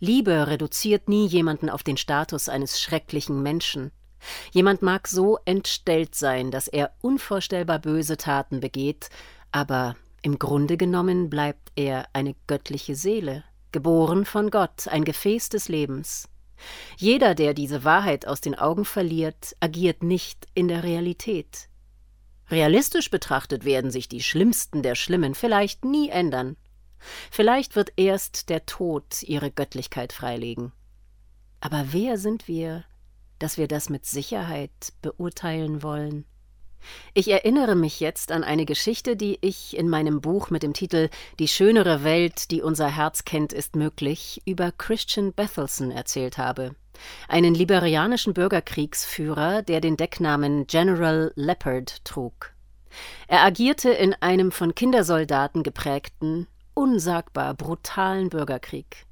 Liebe 0.00 0.48
reduziert 0.48 1.08
nie 1.08 1.28
jemanden 1.28 1.70
auf 1.70 1.84
den 1.84 1.96
Status 1.96 2.48
eines 2.48 2.80
schrecklichen 2.80 3.40
Menschen. 3.40 3.92
Jemand 4.50 4.82
mag 4.82 5.06
so 5.06 5.38
entstellt 5.44 6.16
sein, 6.16 6.50
dass 6.50 6.66
er 6.66 6.90
unvorstellbar 7.00 7.78
böse 7.78 8.16
Taten 8.16 8.58
begeht, 8.58 9.10
aber 9.52 9.94
Im 10.22 10.40
Grunde 10.40 10.76
genommen 10.76 11.30
bleibt 11.30 11.70
er 11.76 12.08
eine 12.12 12.34
göttliche 12.48 12.96
Seele, 12.96 13.44
geboren 13.70 14.24
von 14.24 14.50
Gott, 14.50 14.88
ein 14.88 15.04
Gefäß 15.04 15.50
des 15.50 15.68
Lebens. 15.68 16.28
Jeder, 16.96 17.34
der 17.34 17.54
diese 17.54 17.84
Wahrheit 17.84 18.26
aus 18.26 18.40
den 18.40 18.54
Augen 18.54 18.84
verliert, 18.84 19.56
agiert 19.60 20.02
nicht 20.02 20.46
in 20.54 20.68
der 20.68 20.82
Realität. 20.82 21.68
Realistisch 22.50 23.10
betrachtet 23.10 23.64
werden 23.64 23.90
sich 23.90 24.08
die 24.08 24.22
Schlimmsten 24.22 24.82
der 24.82 24.94
Schlimmen 24.94 25.34
vielleicht 25.34 25.84
nie 25.84 26.10
ändern. 26.10 26.56
Vielleicht 27.30 27.76
wird 27.76 27.92
erst 27.96 28.48
der 28.48 28.66
Tod 28.66 29.22
ihre 29.22 29.50
Göttlichkeit 29.50 30.12
freilegen. 30.12 30.72
Aber 31.60 31.86
wer 31.92 32.18
sind 32.18 32.48
wir, 32.48 32.84
dass 33.38 33.58
wir 33.58 33.68
das 33.68 33.88
mit 33.88 34.06
Sicherheit 34.06 34.92
beurteilen 35.02 35.82
wollen? 35.82 36.24
Ich 37.14 37.28
erinnere 37.30 37.74
mich 37.74 38.00
jetzt 38.00 38.30
an 38.30 38.44
eine 38.44 38.64
Geschichte, 38.64 39.16
die 39.16 39.38
ich 39.40 39.76
in 39.76 39.88
meinem 39.88 40.20
Buch 40.20 40.50
mit 40.50 40.62
dem 40.62 40.72
Titel 40.72 41.08
Die 41.38 41.48
schönere 41.48 42.04
Welt, 42.04 42.50
die 42.50 42.62
unser 42.62 42.88
Herz 42.88 43.24
kennt, 43.24 43.52
ist 43.52 43.76
möglich 43.76 44.42
über 44.44 44.72
Christian 44.72 45.32
Bethelson 45.32 45.90
erzählt 45.90 46.38
habe, 46.38 46.74
einen 47.28 47.54
liberianischen 47.54 48.34
Bürgerkriegsführer, 48.34 49.62
der 49.62 49.80
den 49.80 49.96
Decknamen 49.96 50.66
General 50.66 51.32
Leopard 51.34 52.04
trug. 52.04 52.54
Er 53.28 53.42
agierte 53.42 53.90
in 53.90 54.14
einem 54.14 54.52
von 54.52 54.74
Kindersoldaten 54.74 55.62
geprägten, 55.62 56.46
unsagbar 56.74 57.54
brutalen 57.54 58.30
Bürgerkrieg. 58.30 59.06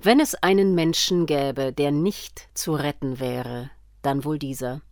Wenn 0.00 0.20
es 0.20 0.34
einen 0.34 0.74
Menschen 0.74 1.26
gäbe, 1.26 1.72
der 1.72 1.90
nicht 1.90 2.48
zu 2.54 2.74
retten 2.74 3.18
wäre, 3.18 3.70
dann 4.02 4.24
wohl 4.24 4.38
dieser. 4.38 4.82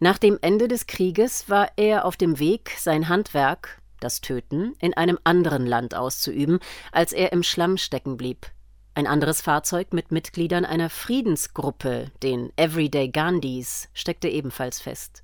Nach 0.00 0.18
dem 0.18 0.38
Ende 0.42 0.68
des 0.68 0.86
Krieges 0.86 1.48
war 1.48 1.68
er 1.76 2.04
auf 2.04 2.16
dem 2.16 2.38
Weg, 2.38 2.72
sein 2.78 3.08
Handwerk, 3.08 3.80
das 4.00 4.20
Töten, 4.20 4.74
in 4.80 4.94
einem 4.94 5.18
anderen 5.24 5.66
Land 5.66 5.94
auszuüben, 5.94 6.58
als 6.92 7.12
er 7.12 7.32
im 7.32 7.42
Schlamm 7.42 7.76
stecken 7.76 8.16
blieb. 8.16 8.46
Ein 8.94 9.06
anderes 9.06 9.40
Fahrzeug 9.40 9.92
mit 9.92 10.12
Mitgliedern 10.12 10.64
einer 10.64 10.88
Friedensgruppe, 10.90 12.12
den 12.22 12.52
Everyday 12.56 13.08
Gandhis, 13.08 13.88
steckte 13.92 14.28
ebenfalls 14.28 14.80
fest. 14.80 15.22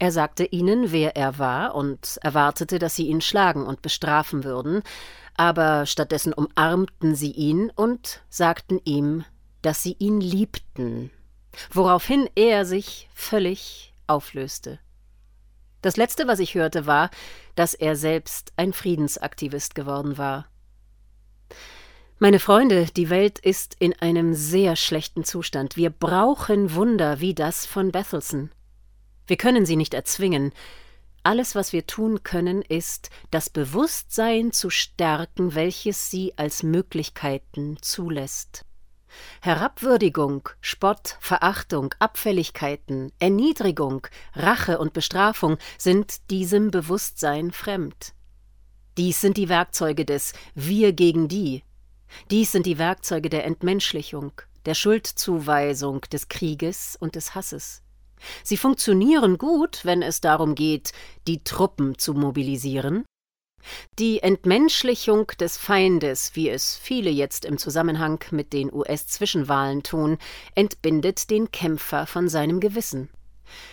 Er 0.00 0.10
sagte 0.10 0.44
ihnen, 0.44 0.90
wer 0.90 1.14
er 1.14 1.38
war, 1.38 1.76
und 1.76 2.18
erwartete, 2.22 2.80
dass 2.80 2.96
sie 2.96 3.06
ihn 3.06 3.20
schlagen 3.20 3.64
und 3.64 3.82
bestrafen 3.82 4.42
würden, 4.42 4.82
aber 5.36 5.86
stattdessen 5.86 6.32
umarmten 6.32 7.14
sie 7.14 7.30
ihn 7.30 7.70
und 7.74 8.22
sagten 8.28 8.80
ihm, 8.84 9.24
dass 9.62 9.82
sie 9.82 9.94
ihn 9.98 10.20
liebten, 10.20 11.10
woraufhin 11.70 12.28
er 12.34 12.64
sich 12.64 13.08
völlig 13.14 13.92
auflöste. 14.06 14.78
Das 15.82 15.96
Letzte, 15.96 16.26
was 16.26 16.38
ich 16.38 16.54
hörte, 16.54 16.86
war, 16.86 17.10
dass 17.56 17.74
er 17.74 17.94
selbst 17.96 18.52
ein 18.56 18.72
Friedensaktivist 18.72 19.74
geworden 19.74 20.16
war. 20.16 20.46
Meine 22.18 22.38
Freunde, 22.38 22.86
die 22.96 23.10
Welt 23.10 23.38
ist 23.38 23.76
in 23.80 23.92
einem 24.00 24.34
sehr 24.34 24.76
schlechten 24.76 25.24
Zustand. 25.24 25.76
Wir 25.76 25.90
brauchen 25.90 26.74
Wunder 26.74 27.20
wie 27.20 27.34
das 27.34 27.66
von 27.66 27.92
Bethelson. 27.92 28.50
Wir 29.26 29.36
können 29.36 29.66
sie 29.66 29.76
nicht 29.76 29.94
erzwingen. 29.94 30.52
Alles, 31.22 31.54
was 31.54 31.72
wir 31.72 31.86
tun 31.86 32.22
können, 32.22 32.62
ist, 32.62 33.10
das 33.30 33.50
Bewusstsein 33.50 34.52
zu 34.52 34.70
stärken, 34.70 35.54
welches 35.54 36.10
sie 36.10 36.32
als 36.36 36.62
Möglichkeiten 36.62 37.76
zulässt. 37.80 38.64
Herabwürdigung, 39.40 40.48
Spott, 40.60 41.16
Verachtung, 41.20 41.94
Abfälligkeiten, 41.98 43.12
Erniedrigung, 43.18 44.06
Rache 44.34 44.78
und 44.78 44.92
Bestrafung 44.92 45.58
sind 45.78 46.30
diesem 46.30 46.70
Bewusstsein 46.70 47.50
fremd. 47.50 48.14
Dies 48.96 49.20
sind 49.20 49.36
die 49.36 49.48
Werkzeuge 49.48 50.04
des 50.04 50.32
Wir 50.54 50.92
gegen 50.92 51.28
die. 51.28 51.62
Dies 52.30 52.52
sind 52.52 52.66
die 52.66 52.78
Werkzeuge 52.78 53.28
der 53.28 53.44
Entmenschlichung, 53.44 54.32
der 54.66 54.74
Schuldzuweisung, 54.74 56.02
des 56.02 56.28
Krieges 56.28 56.96
und 56.98 57.16
des 57.16 57.34
Hasses. 57.34 57.82
Sie 58.42 58.56
funktionieren 58.56 59.36
gut, 59.38 59.84
wenn 59.84 60.02
es 60.02 60.20
darum 60.20 60.54
geht, 60.54 60.92
die 61.26 61.42
Truppen 61.42 61.98
zu 61.98 62.14
mobilisieren. 62.14 63.04
Die 63.98 64.22
Entmenschlichung 64.22 65.26
des 65.40 65.56
Feindes, 65.56 66.32
wie 66.34 66.48
es 66.48 66.76
viele 66.76 67.10
jetzt 67.10 67.44
im 67.44 67.58
Zusammenhang 67.58 68.22
mit 68.30 68.52
den 68.52 68.72
US-Zwischenwahlen 68.72 69.82
tun, 69.82 70.18
entbindet 70.54 71.30
den 71.30 71.50
Kämpfer 71.50 72.06
von 72.06 72.28
seinem 72.28 72.60
Gewissen. 72.60 73.08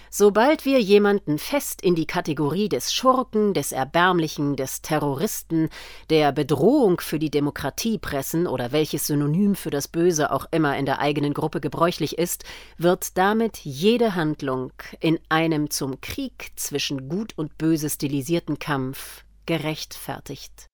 Sobald 0.10 0.66
wir 0.66 0.80
jemanden 0.80 1.38
fest 1.38 1.82
in 1.82 1.96
die 1.96 2.06
Kategorie 2.06 2.68
des 2.68 2.94
Schurken, 2.94 3.54
des 3.54 3.72
Erbärmlichen, 3.72 4.58
des 4.58 4.82
Terroristen, 4.82 5.70
der 6.10 6.34
Bedrohung 6.34 7.00
für 7.00 7.18
die 7.18 7.30
Demokratie 7.30 7.98
pressen 7.98 8.46
oder 8.46 8.74
welches 8.74 9.08
Synonym 9.08 9.56
für 9.56 9.70
das 9.70 9.88
Böse 9.88 10.32
auch 10.32 10.48
immer 10.52 10.78
in 10.78 10.86
der 10.86 11.00
eigenen 11.00 11.34
Gruppe 11.34 11.62
gebräuchlich 11.62 12.18
ist, 12.18 12.44
wird 12.78 13.18
damit 13.18 13.60
jede 13.60 14.16
Handlung 14.16 14.74
in 15.00 15.18
einem 15.30 15.70
zum 15.70 16.02
Krieg 16.02 16.52
zwischen 16.58 17.08
Gut 17.08 17.38
und 17.38 17.58
Böse 17.58 17.90
stilisierten 17.90 18.60
Kampf 18.60 19.24
gerechtfertigt. 19.46 20.68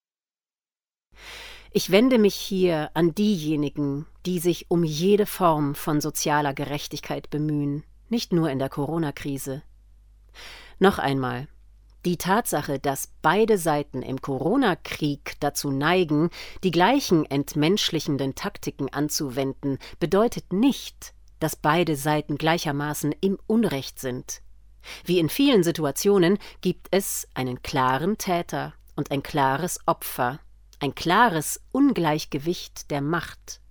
Ich 1.71 1.91
wende 1.91 2.17
mich 2.17 2.35
hier 2.35 2.91
an 2.93 3.13
diejenigen, 3.13 4.05
die 4.25 4.39
sich 4.39 4.71
um 4.71 4.83
jede 4.83 5.25
Form 5.25 5.75
von 5.75 6.01
sozialer 6.01 6.53
Gerechtigkeit 6.53 7.29
bemühen, 7.29 7.83
nicht 8.09 8.33
nur 8.33 8.49
in 8.49 8.59
der 8.59 8.69
Corona-Krise. 8.69 9.61
Noch 10.79 10.97
einmal, 10.97 11.47
die 12.05 12.17
Tatsache, 12.17 12.79
dass 12.79 13.11
beide 13.21 13.57
Seiten 13.57 14.01
im 14.01 14.21
Corona-Krieg 14.21 15.35
dazu 15.39 15.71
neigen, 15.71 16.29
die 16.63 16.71
gleichen 16.71 17.25
entmenschlichenden 17.25 18.33
Taktiken 18.33 18.87
anzuwenden, 18.93 19.77
bedeutet 19.99 20.53
nicht, 20.53 21.13
dass 21.39 21.55
beide 21.55 21.95
Seiten 21.95 22.37
gleichermaßen 22.37 23.13
im 23.19 23.37
Unrecht 23.45 23.99
sind. 23.99 24.41
Wie 25.05 25.19
in 25.19 25.29
vielen 25.29 25.63
Situationen 25.63 26.37
gibt 26.61 26.87
es 26.91 27.27
einen 27.33 27.61
klaren 27.61 28.17
Täter 28.17 28.73
und 28.95 29.11
ein 29.11 29.23
klares 29.23 29.79
Opfer, 29.85 30.39
ein 30.79 30.95
klares 30.95 31.61
Ungleichgewicht 31.71 32.91
der 32.91 33.01
Macht. 33.01 33.61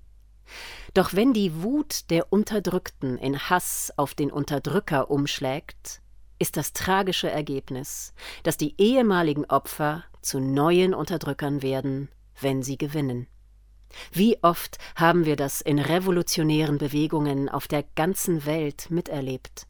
Doch 0.95 1.15
wenn 1.15 1.33
die 1.33 1.63
Wut 1.63 2.11
der 2.11 2.33
Unterdrückten 2.33 3.19
in 3.19 3.39
Hass 3.39 3.93
auf 3.97 4.15
den 4.15 4.31
Unterdrücker 4.31 5.11
umschlägt, 5.11 6.01
ist 6.39 6.57
das 6.57 6.73
tragische 6.73 7.31
Ergebnis, 7.31 8.13
dass 8.43 8.57
die 8.57 8.75
ehemaligen 8.79 9.47
Opfer 9.47 10.05
zu 10.21 10.41
neuen 10.41 10.95
Unterdrückern 10.95 11.63
werden, 11.63 12.09
wenn 12.41 12.63
sie 12.63 12.77
gewinnen. 12.77 13.27
Wie 14.13 14.43
oft 14.43 14.79
haben 14.97 15.25
wir 15.25 15.37
das 15.37 15.61
in 15.61 15.79
revolutionären 15.79 16.79
Bewegungen 16.79 17.49
auf 17.49 17.69
der 17.69 17.85
ganzen 17.95 18.45
Welt 18.45 18.91
miterlebt? 18.91 19.67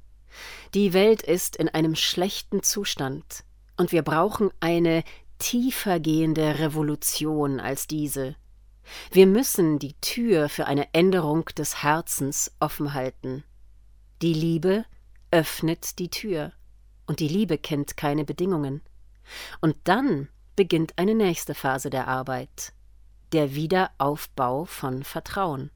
Die 0.74 0.92
Welt 0.92 1.22
ist 1.22 1.56
in 1.56 1.68
einem 1.68 1.94
schlechten 1.94 2.62
Zustand, 2.62 3.44
und 3.76 3.92
wir 3.92 4.02
brauchen 4.02 4.50
eine 4.60 5.04
tiefer 5.38 6.00
gehende 6.00 6.58
Revolution 6.58 7.60
als 7.60 7.86
diese, 7.86 8.36
wir 9.10 9.26
müssen 9.26 9.78
die 9.78 9.94
Tür 10.00 10.48
für 10.48 10.66
eine 10.66 10.92
Änderung 10.92 11.46
des 11.56 11.82
Herzens 11.82 12.52
offen 12.60 12.94
halten. 12.94 13.44
Die 14.22 14.34
Liebe 14.34 14.84
öffnet 15.30 15.98
die 15.98 16.10
Tür, 16.10 16.52
und 17.06 17.20
die 17.20 17.28
Liebe 17.28 17.58
kennt 17.58 17.96
keine 17.96 18.24
Bedingungen. 18.24 18.82
Und 19.60 19.76
dann 19.84 20.28
beginnt 20.54 20.98
eine 20.98 21.14
nächste 21.14 21.54
Phase 21.54 21.90
der 21.90 22.08
Arbeit, 22.08 22.72
der 23.32 23.54
Wiederaufbau 23.54 24.64
von 24.64 25.02
Vertrauen. 25.02 25.70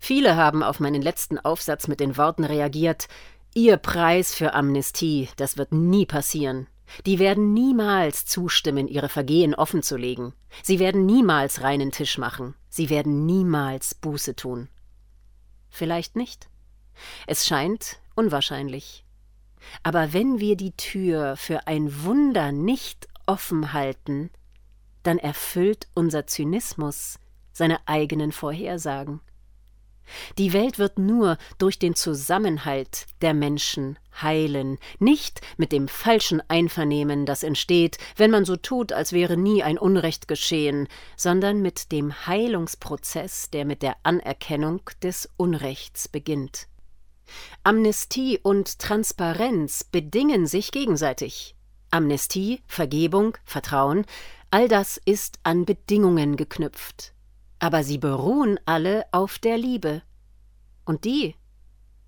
Viele 0.00 0.36
haben 0.36 0.62
auf 0.62 0.80
meinen 0.80 1.02
letzten 1.02 1.38
Aufsatz 1.38 1.88
mit 1.88 2.00
den 2.00 2.16
Worten 2.16 2.44
reagiert 2.44 3.08
Ihr 3.54 3.76
Preis 3.76 4.34
für 4.34 4.54
Amnestie, 4.54 5.28
das 5.36 5.56
wird 5.56 5.72
nie 5.72 6.06
passieren. 6.06 6.66
Die 7.06 7.18
werden 7.18 7.52
niemals 7.52 8.24
zustimmen, 8.24 8.88
ihre 8.88 9.08
Vergehen 9.08 9.54
offenzulegen. 9.54 10.32
Sie 10.62 10.78
werden 10.78 11.06
niemals 11.06 11.62
reinen 11.62 11.92
Tisch 11.92 12.18
machen. 12.18 12.54
Sie 12.68 12.88
werden 12.90 13.26
niemals 13.26 13.94
Buße 13.94 14.36
tun. 14.36 14.68
Vielleicht 15.68 16.16
nicht. 16.16 16.48
Es 17.26 17.46
scheint 17.46 18.00
unwahrscheinlich. 18.14 19.04
Aber 19.82 20.12
wenn 20.12 20.40
wir 20.40 20.56
die 20.56 20.72
Tür 20.72 21.36
für 21.36 21.66
ein 21.66 22.04
Wunder 22.04 22.52
nicht 22.52 23.08
offen 23.26 23.72
halten, 23.72 24.30
dann 25.02 25.18
erfüllt 25.18 25.88
unser 25.94 26.26
Zynismus 26.26 27.18
seine 27.52 27.86
eigenen 27.86 28.32
Vorhersagen. 28.32 29.20
Die 30.38 30.52
Welt 30.52 30.78
wird 30.78 30.98
nur 30.98 31.38
durch 31.58 31.78
den 31.78 31.94
Zusammenhalt 31.94 33.06
der 33.20 33.34
Menschen 33.34 33.98
heilen, 34.20 34.78
nicht 34.98 35.40
mit 35.56 35.72
dem 35.72 35.88
falschen 35.88 36.42
Einvernehmen, 36.48 37.26
das 37.26 37.42
entsteht, 37.42 37.98
wenn 38.16 38.30
man 38.30 38.44
so 38.44 38.56
tut, 38.56 38.92
als 38.92 39.12
wäre 39.12 39.36
nie 39.36 39.62
ein 39.62 39.78
Unrecht 39.78 40.28
geschehen, 40.28 40.88
sondern 41.16 41.62
mit 41.62 41.92
dem 41.92 42.26
Heilungsprozess, 42.26 43.50
der 43.50 43.64
mit 43.64 43.82
der 43.82 43.96
Anerkennung 44.02 44.82
des 45.02 45.28
Unrechts 45.36 46.08
beginnt. 46.08 46.66
Amnestie 47.62 48.38
und 48.42 48.78
Transparenz 48.78 49.84
bedingen 49.84 50.46
sich 50.46 50.72
gegenseitig. 50.72 51.54
Amnestie, 51.90 52.60
Vergebung, 52.66 53.36
Vertrauen 53.44 54.04
All 54.50 54.66
das 54.66 54.98
ist 55.04 55.40
an 55.42 55.66
Bedingungen 55.66 56.36
geknüpft, 56.36 57.12
aber 57.58 57.82
sie 57.82 57.98
beruhen 57.98 58.58
alle 58.66 59.04
auf 59.12 59.38
der 59.38 59.58
Liebe. 59.58 60.02
Und 60.84 61.04
die 61.04 61.34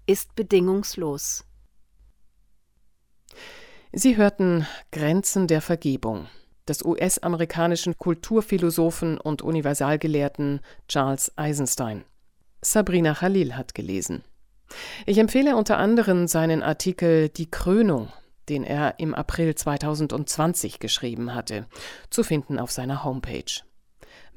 ist 0.06 0.34
bedingungslos. 0.34 1.44
Sie 3.92 4.16
hörten 4.16 4.66
Grenzen 4.92 5.46
der 5.46 5.60
Vergebung 5.60 6.28
des 6.68 6.84
US-amerikanischen 6.84 7.98
Kulturphilosophen 7.98 9.18
und 9.18 9.42
Universalgelehrten 9.42 10.60
Charles 10.86 11.36
Eisenstein. 11.36 12.04
Sabrina 12.62 13.14
Khalil 13.14 13.56
hat 13.56 13.74
gelesen. 13.74 14.22
Ich 15.06 15.18
empfehle 15.18 15.56
unter 15.56 15.78
anderem 15.78 16.28
seinen 16.28 16.62
Artikel 16.62 17.28
Die 17.28 17.50
Krönung, 17.50 18.12
den 18.48 18.62
er 18.62 19.00
im 19.00 19.14
April 19.14 19.54
2020 19.54 20.78
geschrieben 20.78 21.34
hatte, 21.34 21.66
zu 22.10 22.22
finden 22.22 22.58
auf 22.58 22.70
seiner 22.70 23.02
Homepage. 23.02 23.62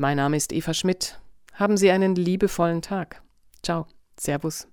Mein 0.03 0.17
Name 0.17 0.35
ist 0.35 0.51
Eva 0.51 0.73
Schmidt. 0.73 1.21
Haben 1.53 1.77
Sie 1.77 1.89
einen 1.89 2.15
liebevollen 2.15 2.81
Tag. 2.81 3.21
Ciao. 3.61 3.87
Servus. 4.19 4.67